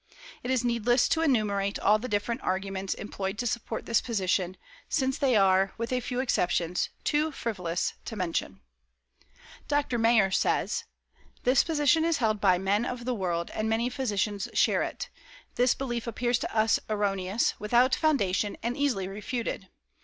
[0.41, 4.57] It is needless to enumerate all the different arguments employed to support this position,
[4.89, 8.61] since they are, with a few exceptions, too frivolous to mention."
[9.67, 9.99] Dr.
[9.99, 10.85] Mayer says:
[11.43, 15.09] "This position is held by men of the world, and many physicians share it.
[15.53, 19.69] This belief appears to us erroneous, without foundation, and easily refuted.